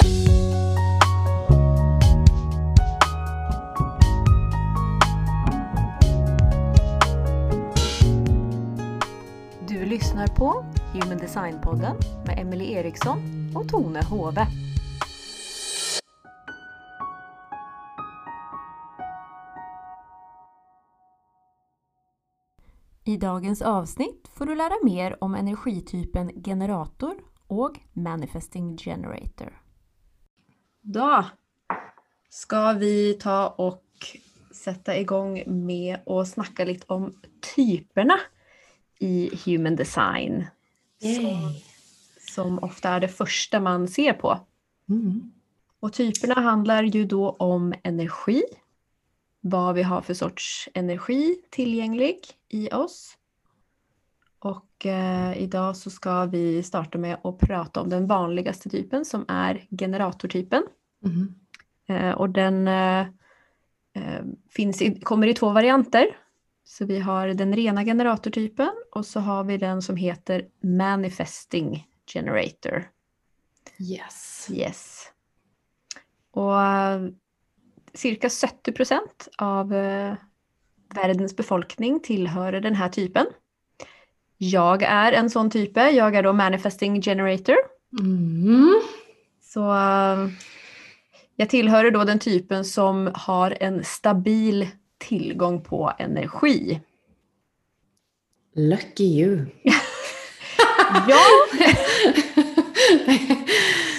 [0.00, 0.06] Du
[9.84, 13.18] lyssnar på Human Design-podden med Emelie Eriksson
[13.54, 14.46] och Tone Hove.
[23.04, 27.14] I dagens avsnitt får du lära mer om energitypen generator
[27.46, 29.60] och manifesting generator.
[30.80, 31.24] Då
[32.28, 33.84] ska vi ta och
[34.50, 37.14] sätta igång med att snacka lite om
[37.56, 38.20] typerna
[38.98, 40.46] i human design.
[41.00, 41.54] Som,
[42.34, 44.40] som ofta är det första man ser på.
[44.88, 45.32] Mm.
[45.80, 48.42] Och typerna handlar ju då om energi.
[49.40, 53.16] Vad vi har för sorts energi tillgänglig i oss.
[54.86, 59.66] Eh, idag så ska vi starta med att prata om den vanligaste typen som är
[59.78, 60.62] generatortypen.
[61.04, 61.34] Mm.
[62.14, 63.06] Och den eh,
[64.50, 66.06] finns i, kommer i två varianter.
[66.64, 72.88] Så vi har den rena generatortypen och så har vi den som heter manifesting generator.
[73.78, 74.48] Yes.
[74.52, 75.12] Yes.
[76.30, 76.54] Och
[77.94, 79.68] cirka 70 procent av
[80.94, 83.26] världens befolkning tillhör den här typen.
[84.42, 85.90] Jag är en sån type.
[85.90, 87.56] Jag är då manifesting generator.
[88.00, 88.80] Mm.
[89.42, 90.28] Så eh,
[91.36, 94.68] jag tillhör då den typen som har en stabil
[94.98, 96.80] tillgång på energi.
[98.56, 99.46] Lucky you.
[101.08, 101.20] Ja,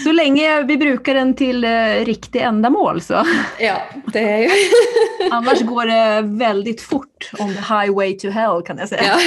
[0.03, 3.25] så länge vi brukar den till eh, riktiga ändamål så.
[3.59, 3.81] ja,
[4.13, 4.49] det är ju...
[5.31, 9.03] Annars går det väldigt fort on the highway to hell kan jag säga.
[9.03, 9.19] ja.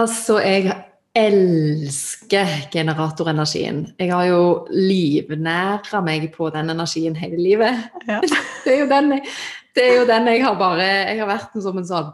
[0.00, 0.74] Altså, jeg
[1.16, 3.82] elsker generatorenergien.
[3.98, 7.88] Jeg har jo livnæra meg på den energien hele livet.
[8.08, 8.20] Ja.
[8.64, 9.16] Det er den
[9.74, 12.12] det er jo den jeg har bare Jeg har vært en som en sånn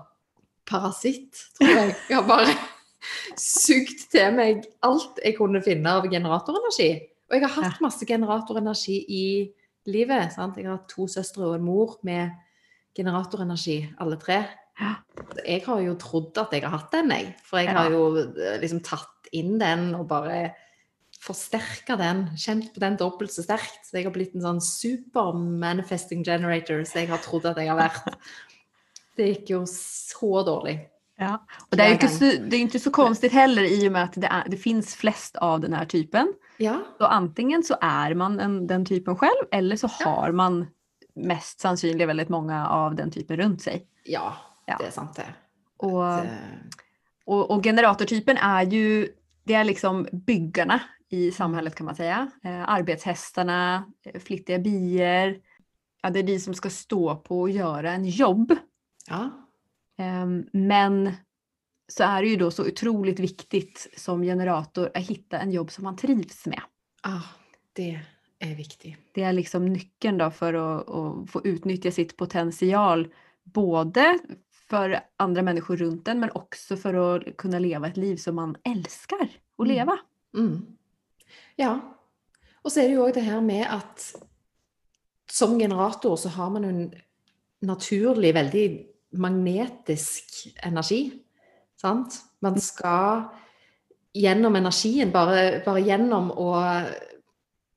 [0.68, 1.94] parasitt, tror jeg.
[2.10, 2.54] Jeg har bare
[3.40, 6.90] sugd til meg alt jeg kunne finne av generatorenergi.
[7.26, 9.26] Og jeg har hatt masse generatorenergi i
[9.90, 10.34] livet.
[10.34, 10.58] Sant?
[10.58, 12.34] Jeg har hatt to søstre og en mor med
[12.96, 14.40] generatorenergi, alle tre.
[14.80, 14.94] Ja.
[15.46, 17.34] Jeg har jo trodd at jeg har hatt den, jeg.
[17.44, 17.78] For jeg Ja.
[17.82, 20.54] har jo eh, liksom tatt inn den og bare
[21.20, 22.26] forsterka den.
[22.36, 23.86] Kjent på den dobbelt så sterkt.
[23.88, 27.68] Så jeg har blitt en sånn super manifesting generator så jeg har trodd at jeg
[27.72, 28.18] har vært.
[29.16, 30.76] Det gikk jo så dårlig.
[31.18, 31.38] Ja.
[31.70, 34.12] Och det är inte så, det är inte så konstigt heller i och med att
[34.16, 36.32] det, är, det finns flest av den här typen.
[36.58, 36.82] Ja.
[36.98, 40.66] Så antingen så är man en, den typen själv eller så har man
[41.14, 43.86] mest sannolikt väldigt många av den typen runt sig.
[44.04, 44.76] Ja, Ja.
[44.78, 45.26] det er sant, det.
[45.76, 46.26] Och, eh,
[47.24, 49.08] och, och generatortypen är ju,
[49.44, 52.30] det är liksom byggarna i samhället kan man säga.
[52.44, 55.40] Eh, arbetshästarna, eh, flittiga bier.
[56.02, 58.56] Ja, det är de som ska stå på och göra en jobb.
[59.08, 59.30] ja.
[59.98, 61.12] Ehm, Men
[61.88, 65.84] så är det ju då så otroligt viktigt som generator att hitta en jobb som
[65.84, 66.60] man trivs med.
[67.02, 67.22] Ah,
[67.72, 68.00] det
[68.38, 68.96] er viktig.
[69.14, 73.08] Det är liksom nyckeln då för att, att få utnyttja sitt potential
[73.44, 74.18] både
[74.70, 78.56] för andra människor runt en men också för att kunna leva ett liv som man
[78.64, 79.16] älskar
[79.58, 79.76] att Mm.
[79.76, 79.98] leva.
[80.36, 80.66] Mm.
[81.56, 81.80] Ja.
[82.64, 84.14] Og så er det jo òg det her med at
[85.30, 86.94] som generator så har man en
[87.62, 91.12] naturlig, veldig magnetisk energi.
[91.80, 92.20] Sant?
[92.40, 93.22] Man skal
[94.14, 96.52] gjennom energien, bare, bare gjennom å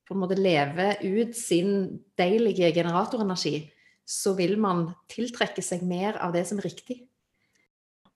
[0.07, 3.69] på en måte leve ut sin deilige generatorenergi,
[4.09, 7.03] så vil man tiltrekke seg mer av det som er riktig.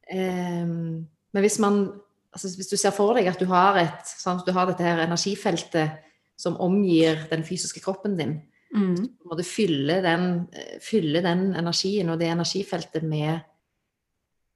[0.09, 1.85] Ehm, men hvis man
[2.33, 5.03] altså hvis du ser for deg at du har, et, sant, du har dette her
[5.05, 6.01] energifeltet
[6.39, 8.41] som omgir den fysiske kroppen din,
[8.73, 8.95] Mm.
[8.95, 10.47] på en måte fylle den,
[10.81, 13.43] fylle den energien og det energifeltet med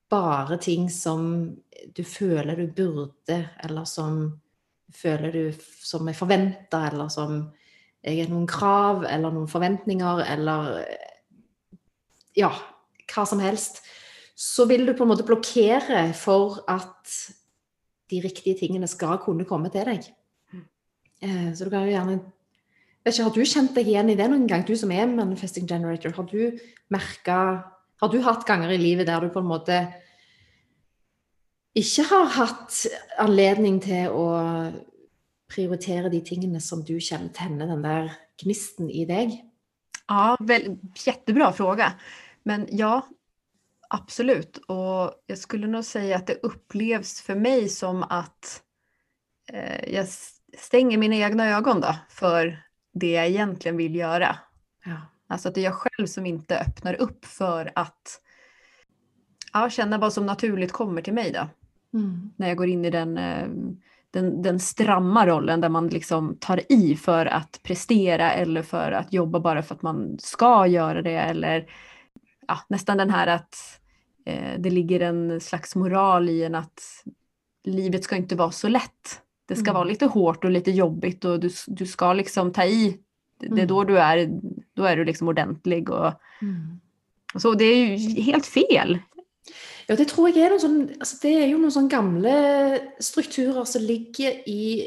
[0.09, 1.51] bare ting som
[1.93, 4.39] du føler du burde, eller som
[4.87, 5.53] du føler du
[5.85, 7.51] som er forventa, eller som
[8.01, 10.81] er noen krav, eller noen forventninger, eller
[12.37, 12.51] ja,
[13.07, 13.81] hva som helst,
[14.37, 17.13] så vil du på en måte blokkere for at
[18.11, 20.05] de riktige tingene skal kunne komme til deg.
[21.21, 22.19] Eh, Så du kan jo gjerne
[23.03, 25.67] vet ikke, Har du kjent deg igjen i det noen gang, du som er manifesting
[25.67, 26.11] generator?
[26.13, 27.63] Har du merka
[27.99, 29.87] Har du hatt ganger i livet der du på en måte
[31.77, 32.85] ikke har hatt
[33.21, 34.25] anledning til å
[35.49, 38.11] prioritere de tingene som du kjenner tenner den der
[38.41, 39.33] gnisten i deg?
[40.07, 41.91] Ja, väl, jättebra fråga.
[42.47, 43.07] Men ja,
[43.89, 44.57] absolut.
[44.57, 48.63] Och jag skulle nog säga att det upplevs för mig som att
[49.53, 50.07] eh, jag
[50.57, 52.63] stänger mina egna ögon då för
[52.93, 54.35] det jag egentligen vill göra.
[54.85, 54.95] Ja.
[55.27, 58.21] Alltså att det är jag själv som inte öppnar upp för att
[59.53, 61.47] ja, känna vad som naturligt kommer till mig då.
[61.99, 62.31] Mm.
[62.35, 63.47] När jag går in i den, eh,
[64.11, 69.13] den, den stramma rollen där man liksom tar i för att prestera eller för att
[69.13, 71.67] jobba bara för att man ska göra det eller
[72.47, 73.55] ja, nästan den här att
[74.25, 76.81] eh, det ligger en slags moral i en att
[77.63, 79.21] livet ska inte vara så lätt.
[79.47, 79.73] Det ska Mm.
[79.73, 82.97] vara lite hårt och lite jobbigt och du, du ska liksom ta i.
[83.39, 83.67] Det är Mm.
[83.67, 84.29] då du är,
[84.73, 86.11] då är du liksom ordentlig och,
[86.41, 86.79] Mm.
[87.33, 87.53] och så.
[87.53, 88.99] Det är ju helt fel.
[89.87, 93.63] Ja, det tror jeg er noen sånn, altså det er jo noen sånne gamle strukturer
[93.65, 94.83] som ligger i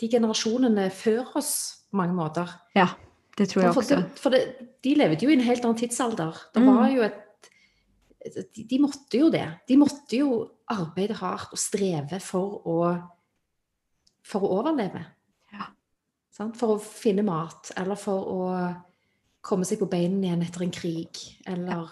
[0.00, 1.52] de generasjonene før oss
[1.90, 2.50] på mange måter.
[2.74, 2.88] Ja,
[3.38, 3.96] det tror jag For, också.
[3.96, 4.40] det, for det,
[4.82, 6.36] de levde jo i en helt annen tidsalder.
[6.54, 6.74] Det Mm.
[6.74, 7.24] var jo et
[8.68, 9.46] de, måtte jo det.
[9.68, 12.78] De måtte jo arbeide hardt og streve for å,
[14.26, 15.04] for å overleve.
[15.54, 15.68] Ja.
[16.58, 18.42] For å finne mat, eller for å
[19.40, 21.22] komme seg på beina igjen etter en krig.
[21.46, 21.88] Eller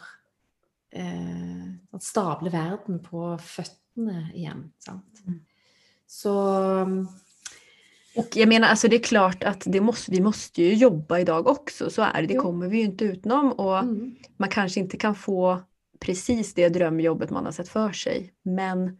[0.92, 1.64] eh,
[1.94, 4.66] at stable verden på føttene igjen.
[4.82, 5.22] Sant?
[5.26, 5.40] Mm.
[6.06, 6.34] Så
[8.16, 11.46] Och jag menar, alltså det är klart att det måste, vi måste ju jobba idag
[11.46, 12.26] också, så är det.
[12.26, 13.52] Det kommer vi ju inte utenom.
[13.52, 15.60] Och mm, man kanske inte kan få
[16.00, 18.32] precis det drömjobbet man har sett för sig.
[18.42, 18.98] Men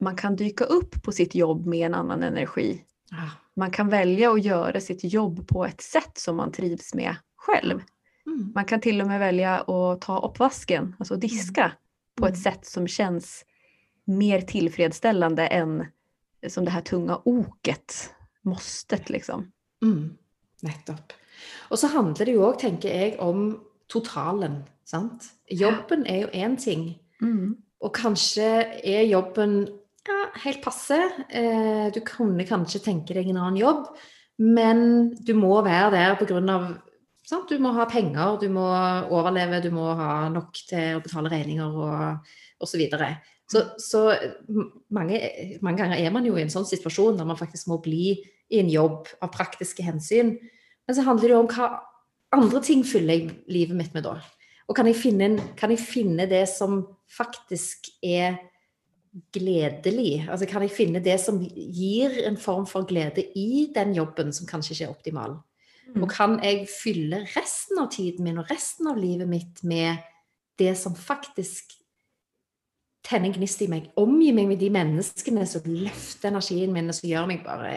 [0.00, 2.82] man kan dyka upp på sitt jobb med en annan energi.
[3.10, 3.16] ja.
[3.58, 7.80] Man kan välja att göra sitt jobb på ett sätt som man trivs med själv.
[8.26, 8.52] Mm.
[8.54, 11.72] Man kan till och med välja att ta uppvasken, alltså diska,
[12.14, 12.40] på ett Mm.
[12.42, 13.44] sätt som känns
[14.04, 15.84] mer tillfredsställande än
[16.48, 18.10] som det här tunga oket,
[18.48, 19.46] måstet liksom.
[19.84, 20.16] Mm,
[20.66, 21.14] nettopp.
[21.70, 23.50] Og så handler det jo òg, tenker jeg, om
[23.92, 24.62] totalen.
[24.86, 25.30] Sant?
[25.50, 26.88] Jobben er jo én ting,
[27.82, 28.46] og kanskje
[28.86, 29.64] er jobben
[30.06, 30.98] ja, helt passe.
[31.28, 33.88] Eh, du kunne kanskje tenke deg en annen jobb,
[34.38, 36.58] men du må være der pga.
[37.26, 37.50] Sant?
[37.50, 38.66] Du må ha penger, du må
[39.10, 42.28] overleve, du må ha nok til å betale regninger og
[42.62, 42.84] osv.
[42.86, 43.02] Så,
[43.50, 44.04] så så
[44.94, 45.18] mange,
[45.62, 48.20] mange ganger er man jo i en sånn situasjon der man faktisk må bli
[48.52, 50.36] i en jobb av praktiske hensyn.
[50.86, 51.70] Men så handler det om hva
[52.36, 54.18] andre ting fyller jeg livet mitt med da.
[54.66, 56.80] Og kan jeg finne, kan jeg finne det som
[57.16, 58.40] faktisk er
[59.34, 60.26] gledelig?
[60.28, 64.48] Altså kan jeg finne det som gir en form for glede i den jobben som
[64.48, 65.38] kanskje ikke er optimal?
[65.94, 66.02] Mm.
[66.02, 70.02] Og kan jeg fylle resten av tiden min og resten av livet mitt med
[70.58, 71.76] det som faktisk
[73.06, 73.88] tenner en gnist i meg?
[74.00, 77.72] Omgi meg med de menneskene som løfter energien min, og som gjør meg bare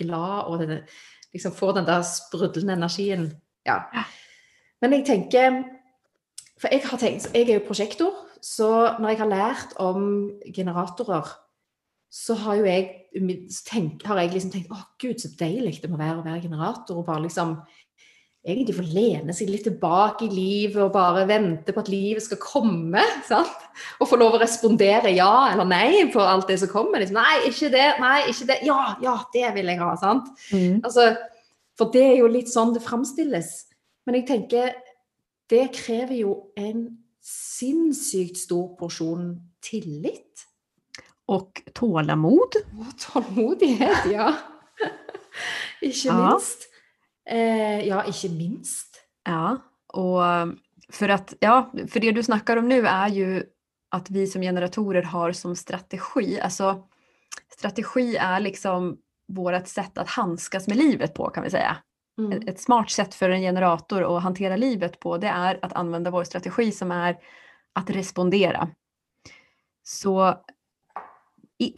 [0.00, 0.80] glad, og det,
[1.34, 3.28] liksom får den der sprudlende energien.
[3.68, 3.82] Ja.
[4.80, 5.62] Men jeg tenker
[6.60, 10.02] For jeg har tenkt, jeg er jo prosjektor, så når jeg har lært om
[10.52, 11.30] generatorer,
[12.12, 12.90] så har jo jeg,
[13.64, 16.98] tenk, har jeg liksom tenkt Å, gud, så deilig det må være å være generator.
[17.00, 17.54] Og bare liksom
[18.40, 22.40] egentlig få lene seg litt tilbake i livet og bare vente på at livet skal
[22.40, 23.02] komme.
[23.28, 23.66] sant?
[24.00, 27.02] Og få lov å respondere ja eller nei på alt det som kommer.
[27.02, 27.88] Liksom, nei, ikke det.
[28.00, 28.60] Nei, ikke det.
[28.66, 29.90] Ja, ja, det vil jeg ha.
[30.00, 30.30] sant?
[30.54, 30.80] Mm.
[30.80, 31.10] Altså,
[31.78, 33.52] for det er jo litt sånn det framstilles.
[34.08, 34.72] Men jeg tenker
[35.50, 36.86] det krever jo en
[37.20, 40.46] sinnssykt stor porsjon tillit.
[41.30, 42.56] Och tålamod.
[42.78, 44.32] Og tålmodighet, ja.
[45.80, 46.38] ikke Ja.
[47.30, 48.96] Eh, ja, ikke minst.
[49.24, 49.56] Ja,
[49.92, 50.22] och
[50.92, 53.44] för att, ja, för det du snackar om nu är ju
[53.90, 56.88] att vi som generatorer har som strategi, alltså
[57.58, 58.96] strategi är liksom
[59.28, 61.76] vårt sätt att handskas med livet på kan vi säga.
[62.18, 62.48] Mm.
[62.48, 66.24] Ett- smart sätt för en generator att hantera livet på det är att använda vår
[66.24, 67.16] strategi som är
[67.72, 68.68] att respondera.
[69.82, 70.34] Så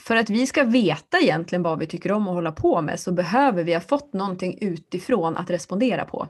[0.00, 3.12] för att vi ska veta egentligen vad vi tycker om att hålla på med så
[3.12, 6.28] behöver vi ha fått någonting utifrån att respondera på.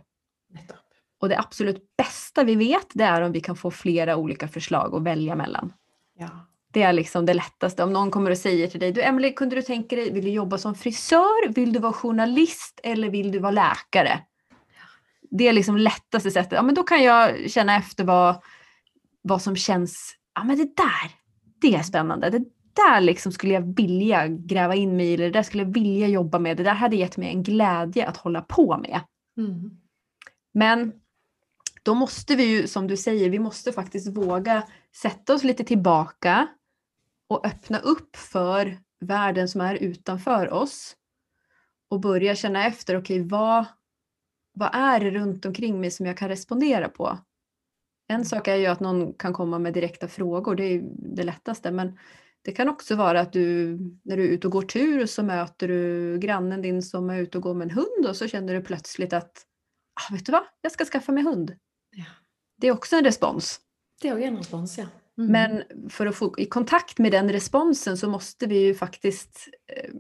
[1.21, 4.95] Och det absolut bästa vi vet det är om vi kan få flera olika förslag
[4.95, 5.73] att välja mellan.
[6.19, 6.29] Ja.
[6.73, 7.85] Det är liksom det lättaste.
[7.85, 10.31] Om någon kommer och säger till dig, du Emelie, kunde du tänka dig, vill du
[10.31, 14.21] jobba som frisör, vill du vara journalist eller vill du vara läkare?
[15.31, 16.53] Det är liksom lättaste sättet.
[16.53, 18.43] Ja, men då kan jag känna efter vad,
[19.23, 21.11] vad som känns, ja men det där,
[21.61, 22.31] det är spännande.
[22.31, 22.45] Det
[22.75, 26.09] där liksom skulle jag vilja gräva in mig i, eller det där skulle jag vilja
[26.09, 26.57] jobba med.
[26.57, 29.01] Det där hade gett mig en glädje att hålla på med.
[29.37, 29.71] Mm.
[30.55, 30.93] Men
[31.83, 34.69] då måste vi ju, som du säger, vi måste faktiskt våga
[35.03, 36.49] sätta oss lite tillbaka
[37.29, 40.97] och öppna upp för världen som är utanför oss.
[41.91, 43.65] Och börja känna efter, okej vad,
[44.55, 47.19] vad är det runt omkring mig som jag kan respondera på?
[48.09, 51.23] En sak är ju att någon kan komma med direkta frågor, det är ju det
[51.23, 51.71] lättaste.
[51.71, 51.99] Men
[52.45, 55.69] Det kan också vara att du när du är ute och går tur så möter
[55.69, 58.61] du grannen din som är ute och går med en hund och så känner du
[58.61, 59.47] plötsligt att
[60.01, 61.57] ah, vet du vad, jag ska skaffa mig hund.
[61.91, 62.05] Ja.
[62.61, 63.61] Det är också en respons.
[64.03, 64.87] Det òg en respons, ja.
[65.19, 65.33] Mm.
[65.33, 69.93] Men för att få i kontakt med den responsen så måste vi ju faktiskt eh,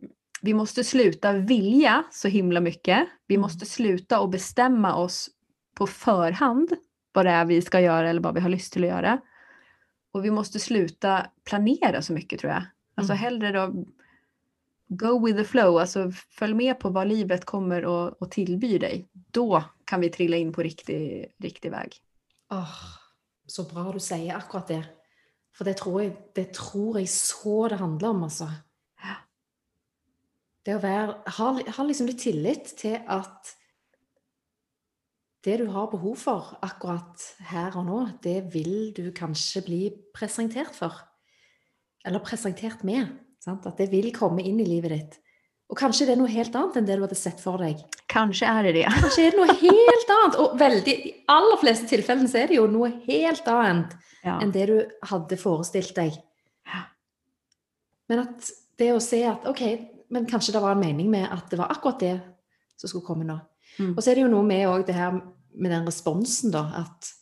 [0.42, 3.08] vi måste sluta vilja så himla mycket.
[3.26, 3.42] Vi Mm.
[3.42, 5.30] måste sluta och bestämma oss
[5.76, 6.72] på förhand
[7.12, 9.20] vad det är vi ska göra eller vad vi har lust till att göra.
[10.12, 12.62] Och vi måste sluta planera så mycket tror jag.
[12.94, 13.20] Alltså Mm.
[13.20, 13.84] hellre då
[14.88, 19.08] go with the flow, alltså följ med på vad livet kommer och, och tillbyr dig.
[19.12, 21.96] Då kan vi trilla in på riktig, riktig väg.
[22.50, 22.74] Åh,
[23.46, 24.84] så bra du sier akkurat det.
[25.56, 28.48] For det tror jeg, det tror jeg så det handler om, altså.
[29.02, 29.16] Ja.
[30.66, 33.54] Det å være Ha, ha liksom litt tillit til at
[35.44, 39.80] det du har behov for akkurat her og nå, det vil du kanskje bli
[40.14, 40.94] presentert for.
[42.06, 43.10] Eller presentert med.
[43.42, 43.66] Sant?
[43.66, 45.18] At det vil komme inn i livet ditt.
[45.72, 47.80] Og kanskje det er noe helt annet enn det du hadde sett for deg.
[48.12, 48.84] Kanske är det det.
[49.00, 50.38] Kanskje er det noe helt annet.
[50.42, 54.36] Og veldig, i aller fleste tilfellene så er det jo noe helt annet Ja.
[54.38, 54.76] enn det du
[55.10, 56.14] hadde forestilt deg.
[56.68, 56.84] Ja.
[58.08, 59.62] Men at det å se at ok,
[60.14, 62.12] men kanskje det var en mening med at det var akkurat det
[62.76, 63.40] som skulle komme nå.
[63.78, 63.94] Mm.
[63.96, 65.18] Og så er det jo noe med også det her
[65.52, 67.12] med den responsen, da, at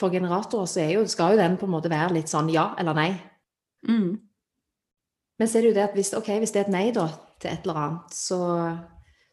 [0.00, 2.96] for generatorer så jo, skal jo den på en måte være litt sånn ja eller
[2.96, 3.10] nei.
[3.88, 4.14] Mm.
[5.40, 7.08] Men så er det jo det at hvis, ok, hvis det er et nei da,
[7.40, 8.38] til et eller annet, så,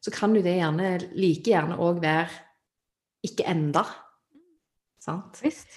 [0.03, 2.27] så kan jo det gjerne like gjerne òg være
[3.27, 3.83] ikke enda.
[5.03, 5.39] Sant?
[5.43, 5.71] Visst.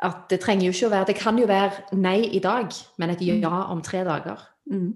[0.00, 3.12] At det trenger jo ikke å være Det kan jo være nei i dag, men
[3.12, 4.92] et ja om tre dager, Mm.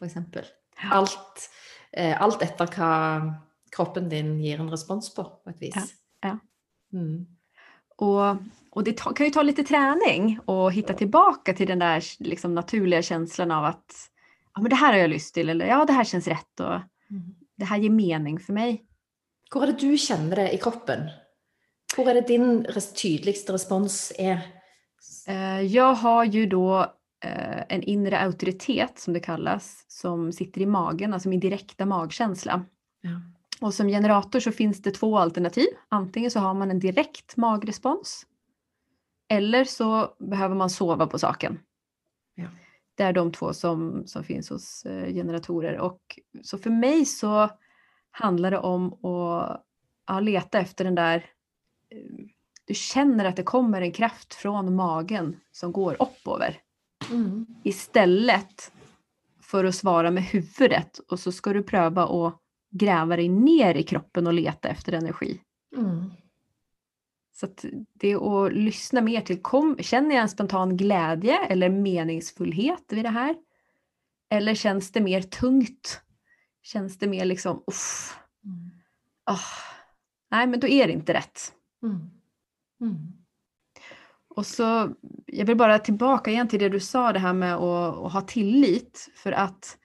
[0.00, 0.16] f.eks.
[0.82, 0.88] Ja.
[0.98, 1.44] Alt,
[2.18, 2.90] alt etter hva
[3.76, 5.76] kroppen din gir en respons på, på et vis.
[5.76, 5.82] Ja,
[6.28, 6.38] ja.
[6.98, 7.26] Mm.
[7.96, 8.36] Och,
[8.70, 13.02] och det kan ju ta lite träning och hitta tillbaka till den där liksom, naturliga
[13.02, 13.94] känslan av att
[14.54, 16.80] ja, men det här har jag lust till eller ja, det här känns rätt och
[17.10, 17.34] Mm.
[17.56, 18.84] det här ger mening för mig.
[19.50, 21.08] Hvor er det du kjenner det i kroppen?
[21.94, 24.42] Hvor er det din res tydeligste respons er?
[25.28, 26.88] Eh, jag har ju då eh,
[27.68, 32.64] en inre auktoritet som det kallas som sitter i magen, alltså min direkta magkänsla.
[33.00, 33.20] Ja.
[33.60, 35.66] Och som generator så finns det två alternativ.
[35.88, 38.26] Antingen så har man en direkt magrespons
[39.28, 41.58] eller så behöver man sova på saken.
[42.34, 42.48] Ja.
[42.94, 45.78] Det är de två som, som finns hos eh, generatorer.
[45.78, 47.50] Och så för mig så
[48.10, 49.64] handlar det om att
[50.06, 51.16] ja, leta efter den där
[51.90, 52.26] eh,
[52.64, 56.60] du känner att det kommer en kraft från magen som går uppover
[57.12, 57.46] Mm.
[57.62, 58.72] istället
[59.40, 63.82] för att svara med huvudet och så ska du pröva att gräva dig ner i
[63.82, 65.40] kroppen och leta efter energi.
[65.76, 66.10] Mm.
[67.32, 67.48] Så
[67.92, 73.04] det är att lyssna mer till, kom, känner jag en spontan glädje eller meningsfullhet vid
[73.04, 73.36] det här?
[74.30, 76.00] Eller känns det mer tungt?
[76.62, 78.70] Känns det mer liksom, uff, Mm.
[79.24, 79.38] ah,
[80.30, 81.52] nej men då är det inte rätt.
[81.82, 82.10] Mm.
[84.36, 84.94] Och så,
[85.26, 88.20] jag vill bara tillbaka igen till det du sa, det här med att, att ha
[88.20, 89.08] tillit.
[89.16, 89.78] För att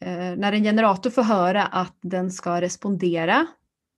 [0.00, 3.46] eh, när en generator får höra att den ska respondera,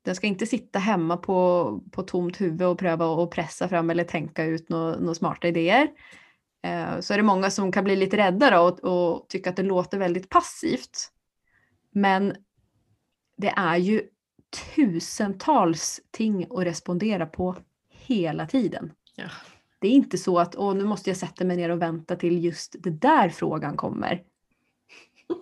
[0.04, 4.04] den ska inte sitta hemma på, på tomt huvud och pröva att pressa fram eller
[4.04, 5.88] tänka ut några några smarta idéer.
[6.62, 9.56] Eh, så är det många som kan bli lite rädda då och, och tycka att
[9.56, 11.10] det låter väldigt passivt.
[11.90, 12.34] Men
[13.36, 14.02] det är ju
[14.74, 17.56] tusentals ting att respondera på
[17.88, 18.92] hela tiden.
[19.16, 19.28] Ja.
[19.82, 22.44] Det är inte så att Åh, nu måste jag sätta mig ner och vänta till
[22.44, 24.22] just det där frågan kommer.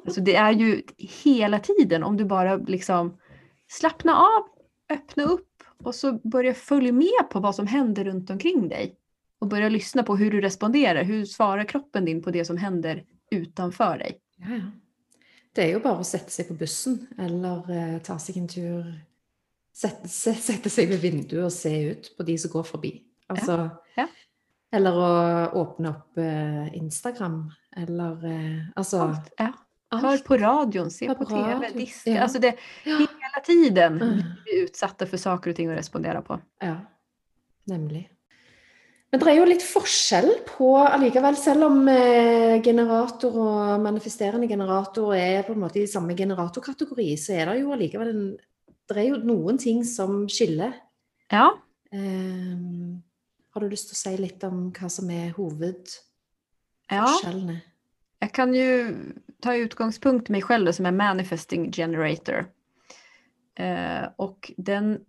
[0.04, 0.82] Alltså det är ju
[1.25, 3.18] hela tiden om du bara liksom
[3.68, 4.42] slappna av,
[4.88, 8.97] öppna upp och så börja följa med på vad som händer runt omkring dig.
[9.38, 11.02] Och börja lyssna på hur du responderar.
[11.02, 14.18] Hur svarar kroppen din på det som händer utanför dig?
[14.37, 14.70] Ja, ja.
[15.52, 18.85] Det er jo bare å sette seg på bussen, eller eh, ta seg en tur
[19.75, 22.92] sette seg ved vinduet og se ut på de som går forbi.
[23.30, 23.56] Altså
[23.97, 24.06] ja.
[24.73, 25.07] Eller å
[25.59, 29.49] åpne opp eh, Instagram, eller eh, Altså Allt, ja.
[29.91, 30.03] alt.
[30.05, 32.11] Hör på radion, se Hör på på TV, diska.
[32.11, 32.23] ja.
[32.23, 32.97] Alltså det, Ja.
[32.99, 34.17] hela tiden Mm.
[34.17, 36.41] blir vi utsatta för saker och ting att respondera på.
[36.61, 36.77] Ja,
[37.67, 38.11] nemlig.
[39.11, 45.15] Men det er jo litt forskjell på allikevel, selv om eh, generator og manifesterende generator
[45.17, 48.37] er på en måte i samme generatorkategori, så er det jo allikevel en
[48.89, 50.73] Det er jo noen ting som skiller.
[51.33, 51.50] Ja,
[51.93, 53.03] Ehm,
[53.61, 55.33] har du til å si litt om hva som er ja.
[55.37, 57.61] hovedforskjellene?
[58.21, 58.97] Jag kan ju
[59.40, 62.47] ta utgångspunkt i mig själv då, som är manifesting generator.
[63.59, 65.00] Eh, och den,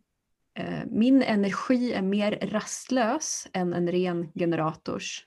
[0.55, 5.25] eh, min energi är mer rastlös än en ren generators.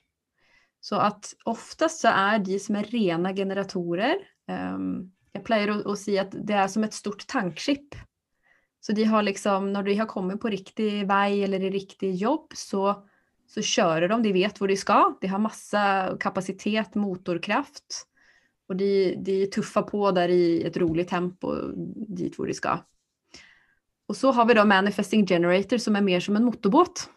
[0.81, 4.17] Så att oftast så är de som är rena generatorer,
[4.49, 7.95] um, jag pleier å, å si at det är som ett stort tankskip.
[8.81, 12.53] Så de har liksom, när de har kommit på riktig väg eller i riktig jobb
[12.55, 13.07] så,
[13.55, 18.07] så kör de, de vet var de ska, de har massa kapacitet, motorkraft
[18.69, 21.55] och de, de tuffar på där i ett roligt tempo
[22.09, 22.79] dit var de ska.
[24.07, 27.11] Och så har vi då Manifesting Generator som är mer som en motorbåt.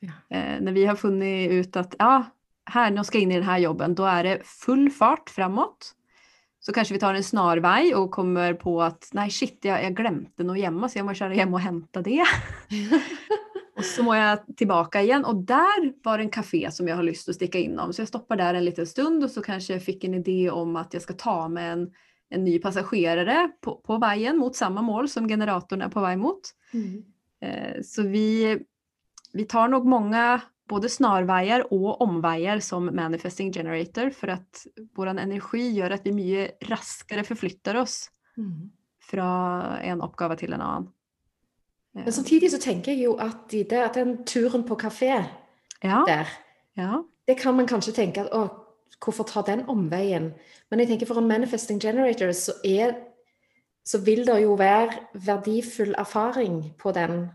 [0.00, 0.36] Ja.
[0.36, 2.24] Eh, när vi har funnit ut att ja,
[2.64, 5.92] här, ska jag in i den här jobben, då är det full fart framåt.
[6.60, 10.44] Så kanske vi tar en snarväg och kommer på att nej shit, jag, jag glömde
[10.44, 12.24] något hemma så jag måste köra hem och hämta det.
[13.76, 17.02] och så må jag tillbaka igen och där var det en café som jag har
[17.02, 17.92] lust att sticka in om.
[17.92, 20.76] Så jag stoppar där en liten stund och så kanske jag fick en idé om
[20.76, 21.90] att jag ska ta med en,
[22.28, 26.40] en ny passagerare på, på vägen mot samma mål som generatorn är på väg mot.
[26.72, 27.04] Mm.
[27.40, 28.58] Eh, så vi,
[29.32, 34.66] vi tar nog många både snarveier och omveier som manifesting generator för att
[34.96, 38.70] vår energi gör att vi mycket raskare förflyttar oss mm.
[39.02, 40.92] från en uppgave till en annan.
[42.04, 45.24] Men samtidigt så tänker jag ju att, det, att den turen på kafé
[45.80, 46.04] ja.
[46.06, 46.28] där,
[46.74, 47.04] ja.
[47.24, 48.50] det kan man kanske tänka att åh,
[49.06, 50.34] varför ta den omvägen?
[50.68, 52.94] Men jag tänker för en manifesting generator så, är,
[53.84, 57.28] så vill det ju vara värdefull erfaring på den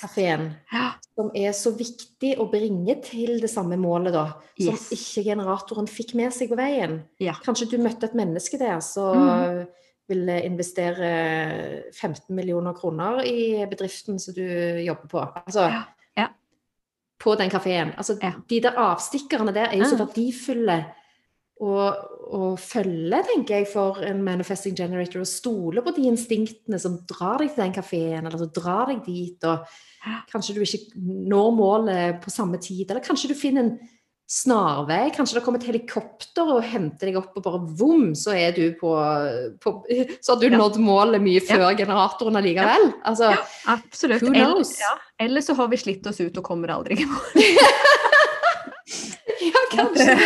[0.00, 0.52] kafén.
[0.72, 4.92] Ja som är så viktig att bringe till det samma målet, då, som yes.
[4.92, 7.00] ikke generatoren fick med sig på vägen.
[7.18, 7.34] Ja.
[7.44, 9.66] Kanske du mötte ett människa där som mm.
[10.08, 11.58] Ville investera
[12.00, 15.18] 15 miljoner kronor i bedriften som du jobbar på.
[15.18, 15.82] Alltså, ja.
[16.14, 16.28] Ja.
[17.24, 17.92] På den kafén.
[17.96, 18.14] Alltså,
[18.48, 20.84] De där avstickarna där är ju så värdefulla
[21.60, 21.94] och,
[22.34, 27.38] och följa, tänker jag, för en manifesting generator och stole på de instinkterna som drar
[27.38, 29.44] dig till den kafén eller som drar dig dit.
[29.44, 29.58] Och,
[30.32, 30.98] Kanske du inte
[31.30, 33.78] når målet på samma tid, eller kanske du finner en
[34.26, 35.10] snarvei.
[35.14, 38.64] Kanskje det kommer et helikopter og henter deg opp, og bare vom, så er du
[38.78, 38.92] på,
[39.62, 39.74] på
[40.20, 40.56] Så har du ja.
[40.56, 41.74] nådd målet mye før ja.
[41.84, 42.90] generatoren allikevel.
[43.04, 43.44] Altså, ja,
[43.76, 44.24] absolutt.
[44.24, 44.94] Eller, ja.
[45.26, 47.44] eller, så har vi slitt oss ut og kommer aldri i mål.
[49.52, 50.18] ja, kanske.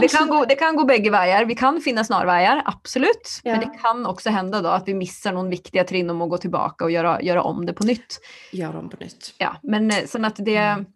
[0.00, 1.44] Det kan, gå, det kan gå bägge vägar.
[1.44, 3.40] Vi kan finna snarvägar, absolut.
[3.42, 3.52] Ja.
[3.52, 6.38] Men det kan också hända då att vi missar någon viktiga trinn om att gå
[6.38, 8.20] tillbaka och göra, göra om det på nytt.
[8.50, 9.34] Göra om på nytt.
[9.38, 10.86] Ja, men eh, så att det, mm.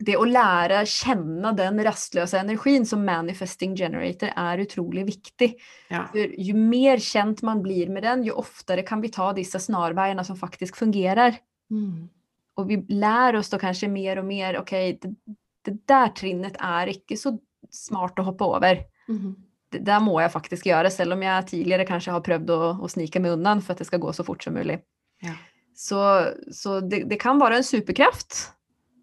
[0.00, 5.60] Det att lära känna den rastlösa energin som manifesting generator är otroligt viktig.
[5.88, 6.04] Ja.
[6.12, 10.24] För ju mer känt man blir med den, ju oftare kan vi ta dessa snarvägarna
[10.24, 11.36] som faktiskt fungerar.
[11.70, 12.08] Mm.
[12.54, 15.34] Och vi lär oss då kanske mer och mer, okej, okay, det,
[15.64, 17.38] det där trinnet är inte så
[17.70, 18.78] smart att hoppa över.
[19.08, 19.34] Mm.
[19.68, 22.90] Det där må jag faktiskt göra, även om jag tidigare kanske har prövat att, att
[22.90, 24.80] snika mig undan för att det ska gå så fort som möjligt.
[25.20, 25.32] Ja.
[25.74, 28.52] Så, så det, det, kan vara en superkraft,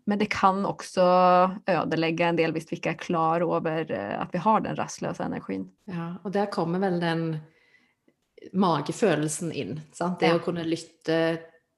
[0.08, 1.02] men det kan också
[1.66, 5.72] ödelägga en del visst vi är klar över eh, att vi har den rastlösa energin.
[5.86, 7.38] Ja, och där kommer väl den
[8.54, 9.82] magefølelsen in.
[9.92, 10.20] Sant?
[10.20, 10.36] Det ja.
[10.36, 11.18] å kunne lytte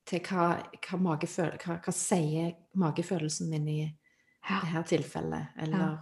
[0.10, 0.52] til hva,
[0.86, 3.82] hva, mageføl, hva, hva sier magefølelsen min i
[4.50, 4.60] ja.
[4.62, 5.58] det här tillfället?
[5.58, 5.98] Eller ja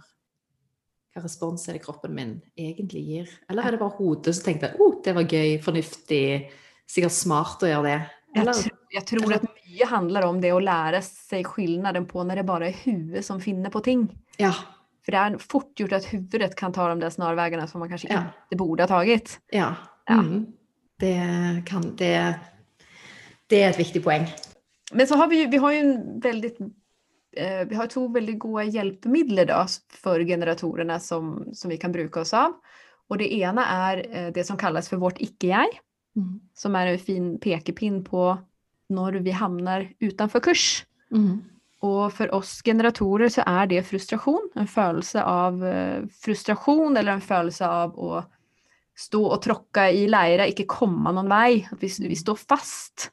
[1.18, 3.30] hva respons er det kroppen min egentlig gir?
[3.50, 6.50] Eller er det bare hodet som tenkte oh, det var gøy, fornuftig,
[6.86, 8.00] sikkert smart å gjøre det?
[8.36, 8.60] Eller?
[8.68, 12.42] Jag, jag tror att mycket handlar om det att lära sig skillnaden på när det
[12.42, 14.18] bara är huvudet som finner på ting.
[14.36, 14.54] Ja.
[15.04, 18.08] För det är fort gjort att huvudet kan ta de där snarvägarna som man kanske
[18.08, 18.22] ja.
[18.44, 19.40] inte borde ha tagit.
[19.50, 19.74] Ja,
[20.06, 20.14] ja.
[20.14, 20.46] Mm.
[20.98, 21.22] Det,
[21.66, 22.34] kan, det,
[23.46, 24.26] det är ett viktigt poäng.
[24.92, 26.58] Men så har vi ju, vi har ju en väldigt
[27.38, 32.20] Eh, vi har två väldigt goda hjälpmedel då för generatorerna som, som vi kan bruka
[32.20, 32.52] oss av.
[33.08, 35.68] Och det ena är eh, det som kallas för vårt icke-jag,
[36.16, 36.40] mm.
[36.54, 38.38] som är en fin pekepinn på
[38.88, 40.86] när vi hamnar utanför kurs.
[41.10, 41.44] Mm.
[41.80, 47.20] Och för oss generatorer så är det frustration, en födelse av eh, frustration eller en
[47.20, 48.30] födelse av att
[48.96, 53.10] stå och trocka i lära, inte komma någon väg, att vi, vi står fast.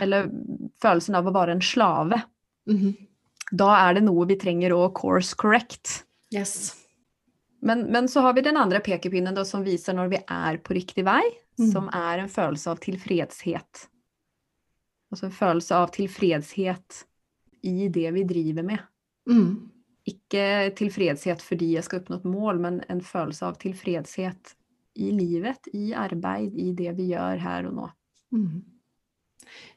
[0.00, 0.30] Eller
[0.82, 2.22] födelsen av att vara en slave.
[2.70, 2.94] Mm
[3.50, 6.04] då är det något vi trenger att course correct.
[6.34, 6.72] Yes.
[7.60, 10.74] Men, men så har vi den andra pekepinnen då som visar när vi är på
[10.74, 11.70] riktig väg, mm.
[11.70, 13.88] som är en känsla av tillfredshet.
[15.10, 17.06] Alltså en känsla av tillfredshet
[17.62, 18.78] i det vi driver med.
[19.30, 19.70] Mm.
[20.04, 24.56] Icke tillfredshet för jag ska uppnå ett mål, men en känsla av tillfredshet
[24.94, 27.90] i livet, i arbete, i det vi gör här och nu.
[28.38, 28.64] Mm.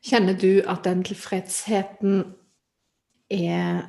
[0.02, 2.34] Känner du att den tillfredsheten
[3.30, 3.86] är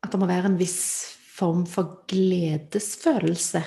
[0.00, 3.64] att det må være en viss form for gledesfølelse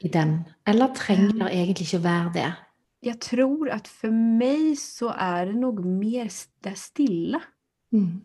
[0.00, 0.42] i den?
[0.64, 2.50] Eller trenger det egentlig ikke å være det?
[3.00, 7.42] Jag tror att för mig så är det nog mer det stilla.
[7.92, 8.20] Mm.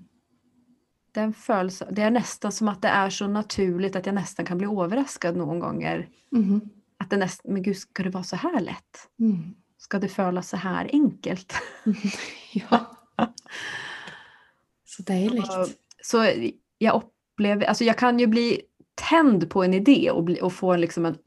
[1.12, 4.58] den följs, det är nästan som att det är så naturligt att jag nästan kan
[4.58, 6.10] bli överraskad någon gånger.
[6.32, 6.62] Mhm.
[6.98, 9.10] Att det nästan, men gud, ska det vara så här lätt?
[9.20, 9.54] Mm.
[9.78, 11.54] Ska det føles så här enkelt?
[12.54, 12.96] Ja.
[14.86, 15.42] Så deilig.
[15.44, 15.68] Och-
[16.04, 16.26] Så
[16.78, 18.62] jag upplever, alltså jag kan ju bli
[19.10, 21.18] tänd på en idé och, bli, och få en, liksom en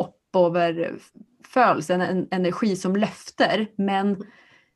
[1.41, 3.67] oppoverfølelse, en, en energi som löfter.
[3.77, 4.17] Men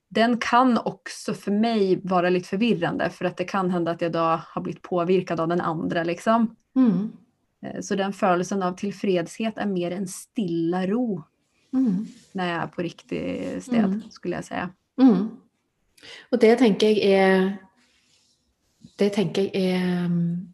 [0.09, 4.13] den kan också för mig vara lite förvirrande för att det kan hända att jag
[4.13, 6.05] då har blivit påvirkad av den andra.
[6.05, 6.57] Liksom.
[6.77, 7.13] Mm.
[7.63, 11.23] Eh, Så den følelsen av tillfredshet är mer en stilla ro
[11.75, 12.07] Mm.
[12.33, 14.03] när jag är på riktig sted, Mm.
[14.11, 14.71] skulle jag säga.
[15.01, 15.29] Mm.
[16.33, 17.59] Og det tenker jeg er
[18.99, 20.53] Det tenker jeg er mm,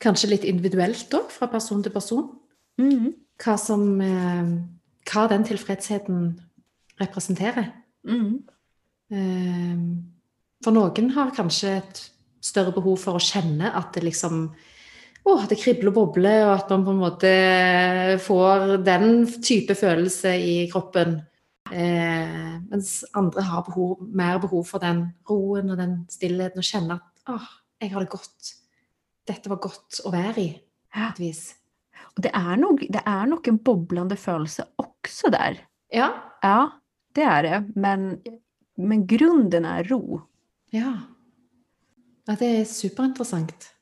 [0.00, 2.38] kanskje litt individuelt òg, fra person til person.
[2.78, 3.12] Mm.
[3.44, 4.44] Hva, som, eh,
[5.08, 6.32] hva den tilfredsheten
[7.00, 7.72] representerer.
[8.08, 8.42] Mm.
[9.12, 9.78] Eh,
[10.64, 12.02] For noen har kanskje et
[12.44, 14.42] større behov for å kjenne at det liksom
[15.24, 17.32] å, det kribler og bobler, og at man på en måte
[18.24, 21.18] får den type følelse i kroppen.
[21.70, 26.96] Eh, mens andre har behov, mer behov for den roen og den stillheten, og kjenne
[26.96, 27.48] at åh,
[27.80, 28.52] jeg har det godt.
[29.28, 30.50] Dette var godt å være i,
[30.90, 31.42] på et vis.
[32.16, 34.64] Och det är, nog, det är nog en bobblande følelse
[35.00, 35.66] också där.
[35.88, 36.14] Ja.
[36.42, 36.70] Ja,
[37.14, 37.64] det är det.
[37.74, 38.20] Men,
[38.76, 40.20] men grunden är ro.
[40.70, 40.98] Ja.
[42.26, 42.36] ja.
[42.38, 43.74] Det er superinteressant.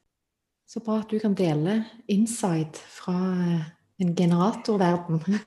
[0.66, 3.60] Så bra at du kan dele insight fra eh,
[3.98, 5.18] en generatorverden.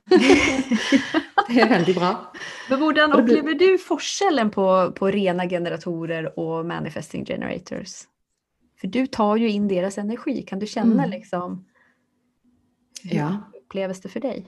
[1.48, 2.32] det er veldig bra.
[2.70, 8.02] Men du- upplever du forskjellen på, på rena generatorer och manifesting generators?
[8.80, 10.42] För du tar ju in deras energi.
[10.42, 11.10] Kan du känna Mm.
[11.10, 11.64] liksom,
[13.02, 13.36] hur Ja.
[13.54, 14.46] upplevs det för dig?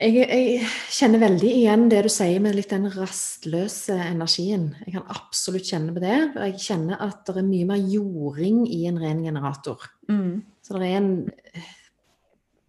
[0.00, 0.60] Jeg, jeg
[0.96, 4.70] kjenner veldig igjen det du sier med litt den rastløse energien.
[4.86, 6.14] Jeg kan absolutt kjenne på det.
[6.38, 9.84] og Jeg kjenner at det er mye mer jording i en ren generator.
[10.08, 10.38] Mm.
[10.64, 11.12] Så det er en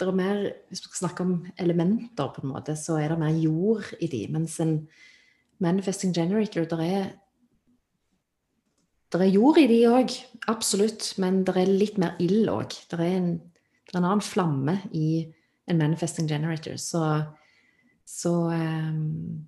[0.02, 3.20] det er mer, Hvis vi skal snakke om elementer, på en måte, så er det
[3.22, 4.24] mer jord i de.
[4.34, 4.88] Mens en
[5.62, 7.12] manifesting generator, det er
[9.12, 10.14] det er jord i de òg,
[10.50, 11.14] absolutt.
[11.20, 12.74] Men det er litt mer ild òg.
[12.90, 15.28] Det, en- det er en annen flamme i
[15.66, 16.76] en manifesting generator.
[16.76, 17.22] Så,
[18.06, 19.46] så, ehm,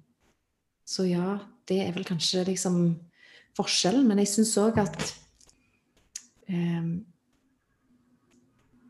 [0.86, 3.00] så ja, det är väl kanske liksom
[3.58, 4.08] forskjellen.
[4.08, 5.16] Men jag syns också att
[6.48, 7.06] um, ehm,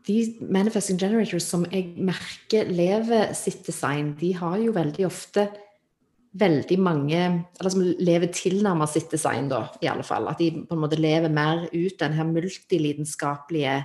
[0.06, 5.46] de manifesting generators som jag märker lever sitt design, de har ju väldigt ofta
[6.34, 10.28] väldigt många Eller som lever tilnærmet sitt design, då, i alla fall.
[10.28, 13.84] Att de på en måte lever mer ut den här multilidenskapelige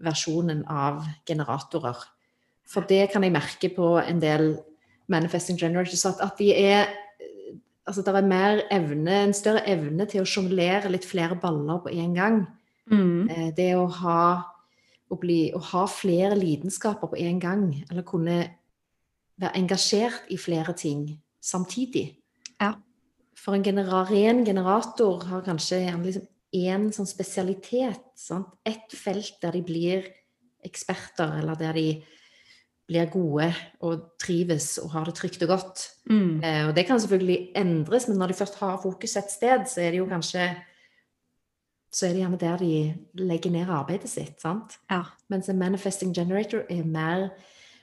[0.00, 1.96] versionen av generatorer.
[2.66, 4.56] For det kan jeg merke på en del
[5.12, 6.94] manifesting generators, at, at de er
[7.86, 11.92] Altså det er mer evne, en større evne til å sjonglere litt flere baller på
[11.94, 12.40] én gang.
[12.90, 13.28] Mm.
[13.30, 14.42] Eh, Det å ha,
[15.06, 18.40] å, bli, å ha flere lidenskaper på en gang, eller kunne
[19.38, 21.06] være engasjert i flere ting
[21.38, 22.08] samtidig.
[22.58, 22.72] Ja.
[23.38, 26.26] For en genera ren generator har kanskje liksom
[26.58, 28.02] én sånn spesialitet.
[28.18, 28.50] Sant?
[28.66, 30.10] Ett felt der de blir
[30.66, 31.88] eksperter, eller der de
[32.86, 33.48] blir gode
[33.82, 35.82] og trives og har det trygt og godt.
[36.10, 36.38] Mm.
[36.44, 39.80] Eh, og det kan selvfølgelig endres, men når de først har fokus et sted, så
[39.82, 40.48] er det jo kanskje
[41.96, 44.40] så er det gjerne der de legger ned arbeidet sitt.
[44.42, 44.76] sant?
[44.90, 45.02] Ja.
[45.32, 47.30] Mens en manifesting generator er mer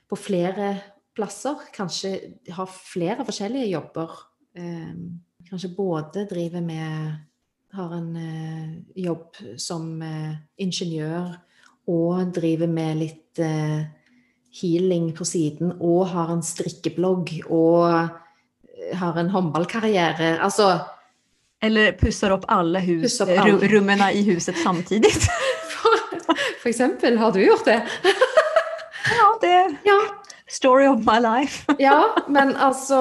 [0.10, 0.76] på flere
[1.16, 1.56] plasser.
[1.74, 4.12] Kanskje har flere forskjellige jobber.
[4.56, 4.94] Eh,
[5.50, 7.14] kanskje både driver med
[7.74, 11.32] Har en eh, jobb som eh, ingeniør
[11.90, 13.82] og driver med litt eh,
[14.62, 20.36] healing på siden, og har en strikkeblogg og eh, har en håndballkarriere.
[20.44, 20.80] Altså
[21.64, 23.42] Eller pussar upp alla hus, alla.
[23.46, 25.24] ru- rummen i huset samtidigt.
[25.74, 27.82] for, for eksempel, har du gjort det?
[29.18, 30.00] ja, det Ja.
[30.48, 31.66] story of my life.
[31.80, 33.00] Ja, men altså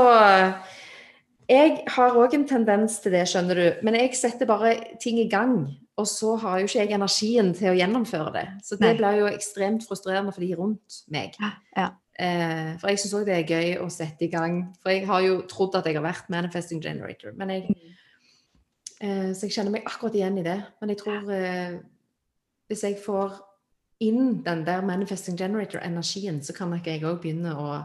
[1.51, 3.65] Jeg har òg en tendens til det, skjønner du.
[3.87, 5.65] Men jeg setter bare ting i gang.
[6.01, 8.47] Og så har jo ikke jeg energien til å gjennomføre det.
[8.65, 8.99] Så det Nei.
[9.01, 11.37] blir jo ekstremt frustrerende for de rundt meg.
[11.77, 11.91] Ja.
[12.17, 14.63] Eh, for jeg syns òg det er gøy å sette i gang.
[14.81, 17.37] For jeg har jo trodd at jeg har vært manifesting generator.
[17.37, 17.77] Men jeg,
[19.01, 20.59] eh, så jeg kjenner meg akkurat igjen i det.
[20.81, 21.81] Men jeg tror eh,
[22.71, 23.37] hvis jeg får
[24.03, 27.83] inn den der manifesting generator-energien, så kan nok jeg òg begynne å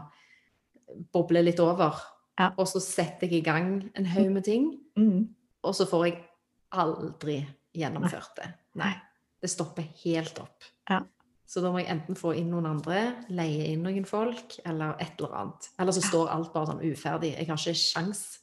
[1.12, 2.00] boble litt over.
[2.38, 2.52] Ja.
[2.56, 5.28] Og så setter jeg i gang en haug med ting, Mm.
[5.64, 6.24] og så får jeg
[6.72, 8.48] aldri gjennomført det.
[8.74, 8.92] Nei.
[9.40, 10.64] Det stopper helt opp.
[10.90, 11.00] Ja.
[11.46, 15.18] Så da må jeg enten få inn noen andre, leie inn noen folk, eller et
[15.18, 15.68] eller annet.
[15.78, 16.08] Eller så Ja.
[16.08, 17.36] står alt bare sånn uferdig.
[17.38, 18.38] Jeg har ikke sjans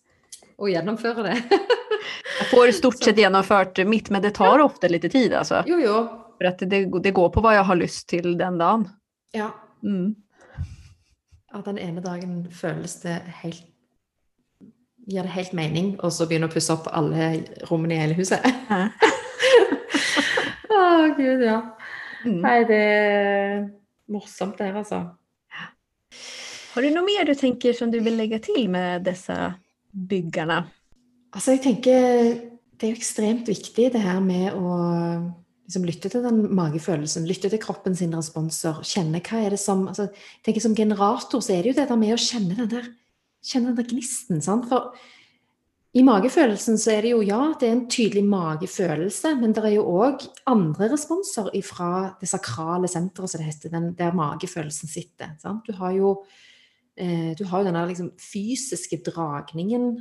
[0.60, 1.36] å gjennomføre det.
[2.40, 5.64] Jag får stort sett genomfört mitt, men det tar ofta lite tid alltså.
[5.68, 6.22] Jo, jo.
[6.38, 8.90] För att det, det går på vad jag har lust till den dagen.
[9.32, 9.52] Ja.
[9.84, 10.16] Mm.
[11.54, 13.64] ja, den ene dagen føles det helt
[15.06, 18.42] Gir det helt mening, og så begynne å pusse opp alle rommene i hele huset.
[20.76, 20.80] Å,
[21.16, 21.60] gud, ja.
[22.26, 22.40] Mm.
[22.42, 23.60] Nei, det er
[24.12, 25.04] morsomt det her, altså.
[26.74, 29.54] Har du något mer du tänker som du vill lägga till med dessa
[29.92, 30.66] byggarna?
[31.36, 32.02] Altså, jeg tenker
[32.76, 34.74] det er jo ekstremt viktig det her med å
[35.68, 39.86] liksom, lytte til den magefølelsen, lytte til kroppen sine responser, kjenne hva er det som
[39.88, 42.72] altså, jeg tenker Som generator så er det jo det der med å kjenne den
[42.74, 42.90] der,
[43.46, 44.42] kjenne den gnisten.
[44.44, 44.68] Sant?
[44.70, 44.96] For
[45.96, 49.76] i magefølelsen så er det jo ja, det er en tydelig magefølelse, men det er
[49.78, 55.38] jo òg andre responser fra det sakrale senteret, som det heter, den, der magefølelsen sitter.
[55.40, 55.64] Sant?
[55.70, 56.18] Du har jo
[56.98, 59.94] eh, du har jo denne liksom, fysiske dragningen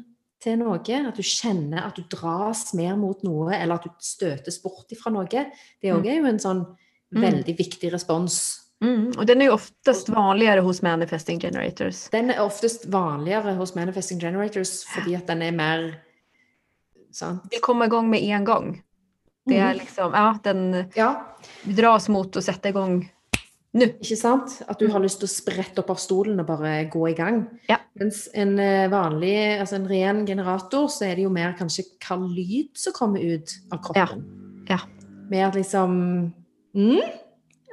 [0.42, 0.80] til noe.
[0.82, 5.14] At du kjenner at du dras mer mot noe, eller at du støtes bort ifra
[5.14, 5.28] noe.
[5.30, 6.66] Det òg er jo en sånn
[7.14, 7.22] Mm.
[7.22, 8.63] veldig viktig respons.
[8.84, 9.12] Mm.
[9.18, 12.08] Och den är ju oftast vanligare hos manifesting generators.
[12.10, 15.94] Den er oftest vanligere hos manifesting generators fordi at den er mer
[17.12, 17.42] sant?
[17.50, 18.82] Vill komma igång med en gång.
[19.46, 19.78] Det är Mhm.
[19.78, 23.12] liksom, ja, den Ja, dras mot att sätta igång
[23.72, 23.84] nu.
[23.84, 24.62] ikke sant?
[24.68, 27.46] At du har lyst til å sprette opp av stolen og bare gå i gang.
[27.68, 27.76] Ja.
[27.94, 32.16] Mens en eh, vanlig, altså en ren generator, så er det jo mer kanskje hva
[32.34, 34.24] lyd som kommer ut av kroppen.
[34.68, 34.78] Ja.
[35.30, 36.32] Mer at liksom
[36.74, 37.00] mm?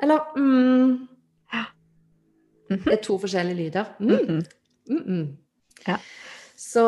[0.01, 1.07] Eller mm.
[1.53, 1.63] Ja.
[2.69, 2.83] Mhm.
[2.85, 3.85] Det er to forskjellige lyder.
[3.99, 4.11] Mm.
[4.11, 4.43] Mhm.
[4.89, 5.35] Mm -mm.
[5.87, 5.97] Ja.
[6.57, 6.83] Så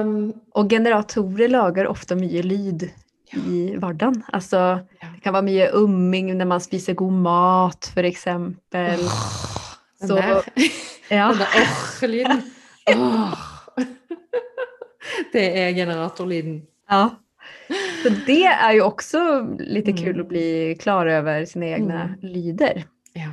[0.00, 2.90] um, Och generatorer lagar ofta mycket lyd
[3.32, 3.38] Ja.
[3.38, 4.22] i vardagen.
[4.32, 5.08] Alltså, Ja.
[5.14, 8.98] det kan vara mycket umming när man spiser god mat för exempel.
[10.00, 10.42] den Så, der,
[11.08, 11.28] ja.
[11.28, 11.46] den der
[12.02, 12.42] åh-lyden.
[12.96, 13.34] Åh.
[15.32, 16.62] Det er generatorlyden.
[16.88, 17.10] Ja.
[18.02, 20.02] Så det är ju också lite Mm.
[20.04, 22.18] kul att bli klar över sina egna Mm.
[22.22, 22.84] lyder.
[23.12, 23.32] Ja.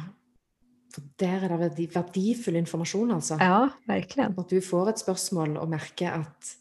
[0.95, 3.37] For der er det verdi, verdifull informasjon, altså.
[3.39, 4.39] Ja, verkligen.
[4.39, 6.55] At du får et spørsmål og merker at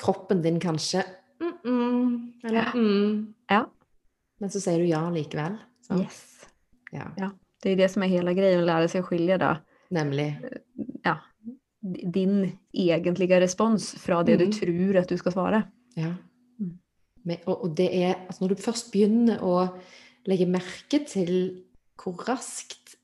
[0.00, 1.02] kroppen din kanskje
[1.40, 2.72] mm -mm, Eller Ja.
[2.74, 3.34] mm.
[3.50, 3.66] Ja.
[4.40, 5.56] Men så sier du ja likevel.
[5.86, 6.00] sant?
[6.02, 6.46] Yes.
[6.92, 7.30] Ja, Ja.
[7.62, 9.56] Det är det som är hela grejen, att lära sig att skilja då.
[9.90, 10.34] nemlig.
[11.02, 11.16] Ja,
[12.12, 14.46] din egentliga respons från det Mm.
[14.46, 15.62] du tror att du ska svara.
[15.94, 16.14] Ja.
[17.46, 19.68] Og det er altså Når du først begynner å
[20.28, 21.62] legge merke til
[22.00, 22.96] hvor raskt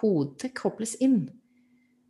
[0.00, 1.30] hodet kobles inn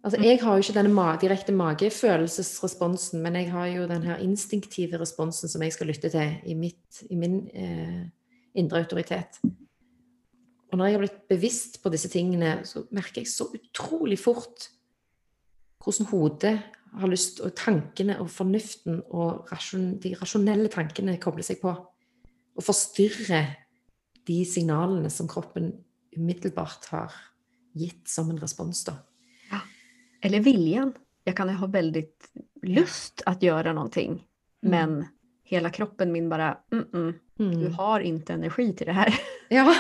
[0.03, 0.25] Altså, Mm.
[0.25, 4.99] Jeg har jo ikke denne ma direkte magefølelsesresponsen, men jeg har jo den her instinktive
[4.99, 8.09] responsen som jeg skal lytte til i, mitt, i min eh,
[8.55, 9.39] indre autoritet.
[10.73, 14.71] Og når jeg har blitt bevisst på disse tingene, så merker jeg så utrolig fort
[15.85, 16.59] hvordan hodet
[17.01, 21.73] har lyst, og tankene og fornuften og rasjon, de rasjonelle tankene kobler seg på.
[22.57, 23.55] Og forstyrrer
[24.29, 25.73] de signalene som kroppen
[26.17, 27.15] umiddelbart har
[27.75, 28.85] gitt som en respons.
[28.85, 28.99] Da.
[30.23, 30.93] Eller viljan.
[31.25, 32.31] Jag kan ha väldigt
[32.63, 34.27] lust att göra någonting.
[34.61, 35.07] Men
[35.45, 37.73] hela kroppen min bara, mm -mm, du Mm.
[37.75, 39.15] har inte energi till det här.
[39.51, 39.75] Ja.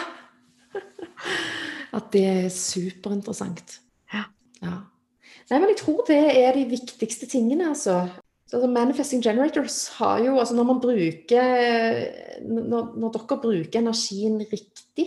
[1.90, 3.80] At det er superinteressant.
[4.12, 4.24] Ja.
[4.60, 4.72] ja.
[5.50, 8.06] Nei, men jeg tror det er de viktigste tingene, altså.
[8.46, 11.46] Så altså, Manifesting generators har jo altså Når man bruker
[12.44, 15.06] når, når dere bruker energien riktig,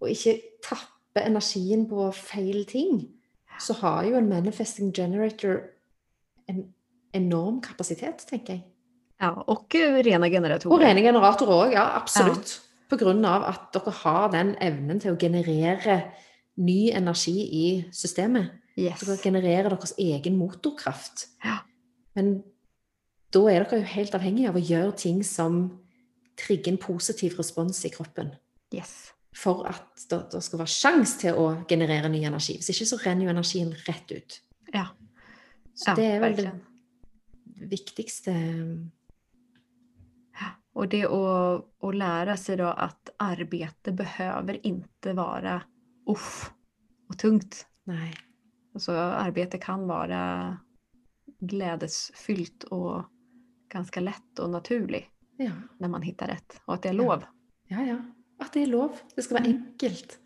[0.00, 3.08] og ikke tapper energien på feil ting,
[3.60, 5.60] så har jo en manifesting generator
[6.48, 6.64] en
[7.14, 8.62] enorm kapasitet, tenker jeg.
[9.20, 10.74] Ja, och eh, rena generatorer.
[10.74, 12.54] Og rene generatorer òg, ja, absolutt.
[12.88, 16.00] På grunn av at dere har den evnen til å generere
[16.56, 18.48] ny energi i systemet.
[18.80, 19.02] Yes.
[19.04, 21.26] Dere genererer deres egen motorkraft.
[21.44, 21.60] Ja.
[22.16, 22.40] Men
[23.34, 25.62] da er dere jo helt avhengig av å gjøre ting som
[26.40, 28.32] trigger en positiv respons i kroppen.
[28.74, 29.12] Yes.
[29.36, 32.56] For at det, det skal være sjans til å generere ny energi.
[32.58, 34.40] Hvis ikke så renner jo energien rett ut.
[34.72, 34.88] Ja.
[35.74, 38.32] Så Ja, det er vel det viktigste
[40.72, 45.62] Och det att, att lära sig då att arbete behöver inte vara
[46.06, 46.50] uff
[47.08, 47.66] och tungt.
[47.84, 48.14] Nei.
[48.74, 50.56] Alltså arbete kan vara
[51.40, 53.04] glädjesfyllt och
[53.72, 55.06] ganska lätt och naturligt
[55.36, 55.50] Ja.
[55.78, 56.60] när man hittar rätt.
[56.64, 57.02] Och att det är Ja.
[57.02, 57.24] lov.
[57.68, 57.96] Ja, ja.
[58.38, 58.96] At det er lov.
[59.16, 59.62] Det skal være Mm.
[59.66, 60.18] enkelt.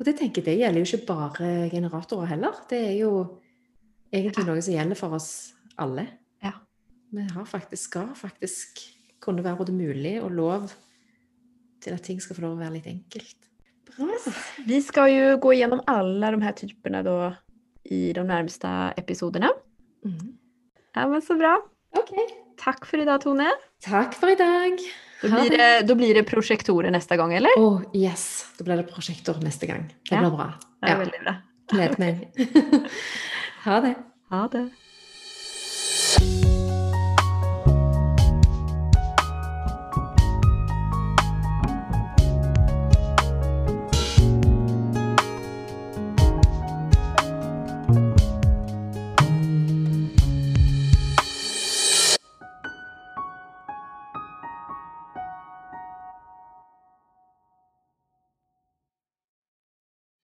[0.00, 2.52] Og det tenker det gjelder jo ikke bare generatorer heller.
[2.70, 3.38] Det er jo
[4.12, 6.06] egentlig noe som gjelder for oss alle.
[6.42, 6.52] Ja.
[7.12, 8.78] Vi har faktisk, skal faktisk
[9.20, 10.70] kunne være både mulig og lov
[11.82, 13.36] til at ting skal få lov å være litt enkelt.
[13.86, 14.06] Bra.
[14.66, 17.34] Vi ska ju gå igenom alla de här typerna då
[17.90, 19.50] i de närmsta episoderna.
[20.04, 20.18] Mm.
[20.94, 21.62] Ja men så bra.
[21.96, 22.10] Ok.
[22.64, 23.50] tack för idag Tone.
[23.84, 24.78] Tack för idag!
[25.22, 25.86] Då blir, det.
[25.86, 27.50] då blir det projektorer nästa gång, eller?
[27.58, 28.46] Åh, yes!
[28.58, 29.94] Då blir det projektor nästa gång.
[30.10, 30.20] Det Ja.
[30.20, 30.52] blir bra.
[30.82, 31.34] Är Ja, väldigt bra.
[31.98, 32.32] mig.
[33.64, 33.94] ha det!
[34.28, 34.68] Ha det.